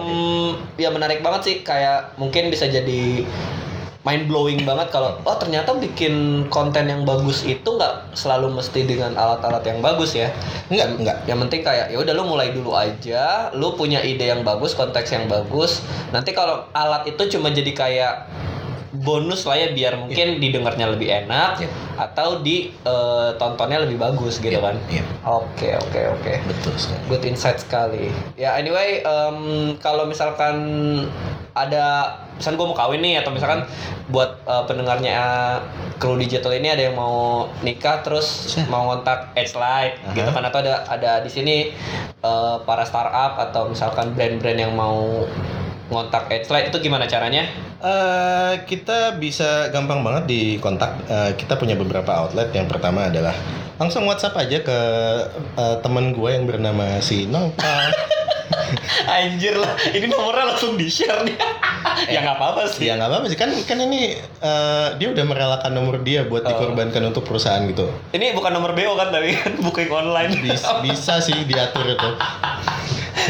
ya 0.76 0.92
menarik 0.92 1.24
banget 1.24 1.40
sih 1.48 1.56
kayak 1.64 2.12
mungkin 2.20 2.52
bisa 2.52 2.68
jadi 2.68 3.24
mind 4.00 4.32
blowing 4.32 4.64
banget 4.64 4.88
kalau 4.88 5.12
oh 5.28 5.36
ternyata 5.36 5.76
bikin 5.76 6.46
konten 6.48 6.88
yang 6.88 7.04
bagus 7.04 7.44
itu 7.44 7.64
nggak 7.68 8.16
selalu 8.16 8.48
mesti 8.56 8.88
dengan 8.88 9.12
alat-alat 9.12 9.60
yang 9.68 9.84
bagus 9.84 10.16
ya 10.16 10.32
Enggak, 10.72 10.88
enggak. 10.96 11.16
yang 11.28 11.38
penting 11.44 11.60
kayak 11.60 11.86
ya 11.92 12.00
udah 12.00 12.12
lu 12.16 12.24
mulai 12.24 12.48
dulu 12.56 12.72
aja 12.72 13.52
lu 13.52 13.76
punya 13.76 14.00
ide 14.00 14.32
yang 14.32 14.40
bagus 14.40 14.72
konteks 14.72 15.12
yang 15.12 15.28
bagus 15.28 15.84
nanti 16.16 16.32
kalau 16.32 16.64
alat 16.72 17.04
itu 17.12 17.36
cuma 17.36 17.52
jadi 17.52 17.72
kayak 17.76 18.14
bonus 18.90 19.46
lah 19.46 19.54
ya 19.54 19.68
biar 19.70 19.94
mungkin 20.02 20.42
didengarnya 20.42 20.90
lebih 20.90 21.08
enak 21.24 21.62
Iya. 21.62 21.68
atau 21.94 22.42
di 22.42 22.74
eh, 22.82 23.30
lebih 23.86 23.96
bagus 24.00 24.42
gitu 24.42 24.50
Iya, 24.50 24.60
kan 24.60 24.76
iya. 24.90 25.04
oke 25.22 25.68
oke 25.86 26.00
oke 26.18 26.32
Betul 26.50 26.74
sekali. 26.74 27.02
Good 27.06 27.24
insight 27.30 27.58
sekali. 27.62 28.10
Ya 28.34 28.58
anyway, 28.58 29.00
em, 29.06 29.38
kalau 29.78 30.10
misalkan 30.10 30.56
ada, 31.54 32.16
misalkan 32.36 32.56
gue 32.58 32.68
mau 32.70 32.78
kawin 32.78 33.00
nih 33.02 33.14
atau 33.20 33.30
misalkan 33.34 33.66
buat 34.10 34.42
eh, 34.46 34.64
pendengarnya 34.66 35.14
eh, 35.14 35.56
kru 36.00 36.16
digital 36.16 36.54
ini 36.56 36.72
ada 36.72 36.82
yang 36.90 36.96
mau 36.96 37.46
nikah 37.62 38.02
terus 38.02 38.56
mau 38.72 38.90
ngontak 38.90 39.34
Edge 39.36 39.54
Light 39.54 40.00
Aha. 40.00 40.14
gitu 40.16 40.30
kan 40.32 40.42
atau 40.46 40.58
ada 40.62 40.86
ada 40.88 41.12
di 41.22 41.30
sini 41.30 41.56
eh, 42.22 42.56
para 42.66 42.82
startup 42.86 43.38
atau 43.38 43.70
misalkan 43.70 44.14
brand-brand 44.14 44.58
yang 44.58 44.72
mau 44.74 45.26
ngontak 45.90 46.30
Light 46.30 46.70
itu 46.70 46.78
gimana 46.80 47.04
caranya? 47.04 47.44
Eh, 47.82 48.54
kita 48.64 49.18
bisa 49.18 49.68
gampang 49.68 50.00
banget 50.00 50.24
di 50.30 50.40
kontak. 50.56 50.94
Eh, 51.04 51.34
kita 51.34 51.58
punya 51.58 51.74
beberapa 51.74 52.14
outlet. 52.14 52.54
Yang 52.54 52.70
pertama 52.70 53.10
adalah 53.10 53.34
langsung 53.76 54.06
WhatsApp 54.06 54.38
aja 54.38 54.62
ke 54.62 54.78
eh, 55.58 55.76
teman 55.82 56.14
gue 56.14 56.30
yang 56.30 56.46
bernama 56.46 57.02
si 57.02 57.26
Nopal. 57.26 57.90
Anjir 59.10 59.58
lah, 59.58 59.74
ini 59.90 60.06
nomornya 60.06 60.54
langsung 60.54 60.78
di 60.78 60.86
share 60.86 61.26
nih. 61.26 61.34
ya 62.14 62.22
nggak 62.22 62.36
apa-apa 62.38 62.70
sih. 62.70 62.86
ya 62.86 62.94
nggak 62.94 63.08
apa-apa 63.10 63.26
sih 63.26 63.38
kan 63.38 63.50
kan 63.66 63.78
ini 63.80 64.14
eh, 64.20 64.88
dia 64.94 65.08
udah 65.10 65.24
merelakan 65.26 65.72
nomor 65.74 65.98
dia 66.00 66.22
buat 66.22 66.46
Oh. 66.46 66.54
dikorbankan 66.54 67.02
untuk 67.10 67.26
perusahaan 67.26 67.66
gitu. 67.66 67.90
Ini 68.14 68.30
bukan 68.32 68.54
nomor 68.54 68.76
BO 68.78 68.94
kan 68.94 69.10
tapi 69.10 69.34
kan 69.42 69.58
booking 69.58 69.90
online. 69.90 70.38
Bisa, 70.38 70.78
bisa 70.84 71.18
sih 71.18 71.34
diatur 71.42 71.90
itu. 71.90 72.10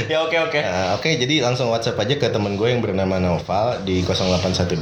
Ya 0.08 0.18
oke 0.24 0.36
oke. 0.48 0.60
Nah, 0.62 0.96
Oke, 1.00 1.16
jadi 1.16 1.40
langsung 1.42 1.72
WhatsApp 1.72 1.98
aja 2.00 2.14
ke 2.20 2.28
temen 2.28 2.54
gue 2.54 2.68
yang 2.68 2.84
bernama 2.84 3.18
Noval 3.18 3.82
di 3.82 4.04
0812 4.04 4.76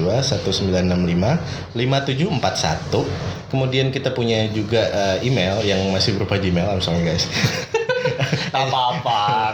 1965 0.44 1.74
5741. 1.74 3.48
Kemudian 3.48 3.88
kita 3.94 4.12
punya 4.12 4.44
juga 4.52 4.83
eh, 4.90 5.26
email 5.26 5.62
yang 5.64 5.81
masih 5.94 6.18
berupa 6.18 6.37
Gmail, 6.37 6.68
I'm 6.68 6.83
sorry 6.83 7.07
guys. 7.07 7.24
Apa-apa, 8.52 9.47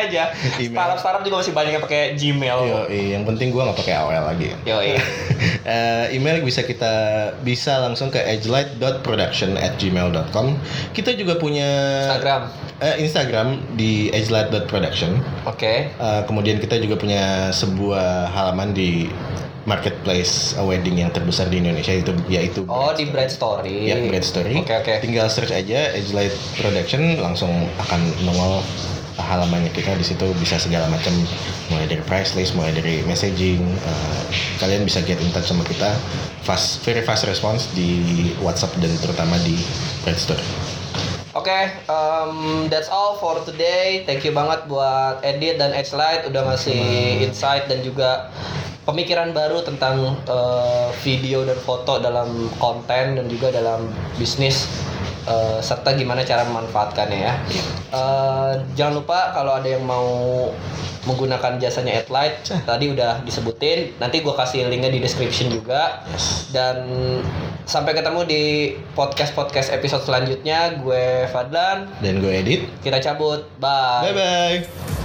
aja. 0.00 0.32
Email. 0.56 0.72
Startup-startup 0.72 1.22
juga 1.22 1.36
masih 1.44 1.52
banyak 1.52 1.72
yang 1.74 1.84
pakai 1.84 2.14
Gmail. 2.14 2.58
Yo, 2.64 2.80
yang 2.88 3.24
penting 3.24 3.50
gue 3.50 3.60
nggak 3.60 3.76
pakai 3.76 3.94
AOL 3.96 4.24
lagi. 4.26 4.48
Yo, 4.64 4.80
Eh, 5.60 6.16
email 6.16 6.40
bisa 6.40 6.64
kita 6.64 6.92
bisa 7.40 7.80
langsung 7.80 8.08
ke 8.08 8.18
edgelight.production@gmail.com. 8.18 10.46
Kita 10.92 11.12
juga 11.12 11.36
punya 11.36 11.68
Instagram. 12.04 12.42
eh, 12.80 12.96
Instagram 13.00 13.48
di 13.76 14.08
edgelight.production. 14.10 15.20
Oke. 15.44 15.92
Eh, 15.92 16.22
kemudian 16.24 16.58
kita 16.58 16.76
juga 16.76 16.96
punya 16.96 17.52
sebuah 17.52 18.30
halaman 18.30 18.72
di 18.72 19.08
marketplace 19.60 20.56
uh, 20.56 20.64
wedding 20.64 20.98
yang 20.98 21.12
terbesar 21.12 21.46
di 21.46 21.60
Indonesia 21.60 21.92
itu 21.92 22.16
yaitu 22.26 22.64
Oh 22.64 22.96
di 22.96 23.06
Bright 23.06 23.28
Story. 23.28 23.86
Ya, 23.86 24.00
Bright 24.00 24.24
Story. 24.24 24.56
Oke 24.56 24.72
oke. 24.72 25.04
Tinggal 25.04 25.28
search 25.28 25.52
aja 25.52 25.92
Edgelight 25.92 26.32
Production 26.56 27.20
langsung 27.20 27.68
akan 27.76 28.00
nongol 28.24 28.64
halamannya 29.22 29.72
kita 29.72 29.96
di 29.96 30.04
situ 30.04 30.26
bisa 30.40 30.56
segala 30.56 30.88
macam 30.88 31.12
mulai 31.68 31.86
dari 31.86 32.02
price 32.04 32.32
list, 32.34 32.56
mulai 32.56 32.72
dari 32.72 33.04
messaging. 33.04 33.60
eh, 33.60 34.22
kalian 34.60 34.84
bisa 34.84 35.00
get 35.04 35.20
in 35.20 35.30
touch 35.32 35.48
sama 35.48 35.64
kita 35.64 35.92
fast 36.44 36.80
very 36.84 37.00
fast 37.04 37.24
response 37.28 37.68
di 37.76 38.32
WhatsApp 38.40 38.76
dan 38.80 38.92
terutama 39.00 39.36
di 39.44 39.56
Story. 40.10 40.42
Oke, 41.30 41.70
um, 41.86 42.66
that's 42.66 42.90
all 42.90 43.14
for 43.22 43.38
today. 43.46 44.02
Thank 44.02 44.26
you 44.26 44.34
banget 44.34 44.66
buat 44.66 45.22
Edit 45.22 45.62
dan 45.62 45.70
Edgelight 45.70 46.26
udah 46.26 46.42
ngasih 46.50 46.82
insight 47.22 47.70
dan 47.70 47.86
juga 47.86 48.34
pemikiran 48.82 49.30
baru 49.30 49.62
tentang 49.62 50.18
uh, 50.26 50.90
video 51.06 51.46
dan 51.46 51.54
foto 51.62 52.02
dalam 52.02 52.50
konten 52.58 53.14
dan 53.14 53.30
juga 53.30 53.54
dalam 53.54 53.86
bisnis 54.18 54.66
uh, 55.24 55.58
serta 55.58 55.92
gimana 55.92 56.22
cara 56.22 56.44
memanfaatkannya 56.44 57.18
ya. 57.18 57.34
Uh, 57.90 58.52
jangan 58.72 58.98
lupa 58.98 59.32
kalau 59.32 59.52
ada 59.52 59.66
yang 59.66 59.82
mau 59.82 60.48
menggunakan 61.00 61.56
jasanya 61.56 61.96
Adlight 61.98 62.44
tadi 62.62 62.92
udah 62.92 63.24
disebutin 63.24 63.96
nanti 63.96 64.20
gua 64.20 64.36
kasih 64.36 64.68
linknya 64.68 64.92
di 64.92 65.00
description 65.00 65.48
juga 65.48 66.04
Yes. 66.06 66.52
dan 66.52 66.76
sampai 67.64 67.96
ketemu 67.96 68.20
di 68.22 68.42
podcast 68.92 69.32
podcast 69.32 69.72
episode 69.72 70.04
selanjutnya 70.04 70.76
gue 70.76 71.24
Fadlan 71.26 71.88
Dan 71.98 72.20
gue 72.20 72.30
edit. 72.30 72.60
kita 72.84 73.00
cabut 73.00 73.48
bye 73.56 74.04
Bye 74.04 74.14
bye. 74.14 74.99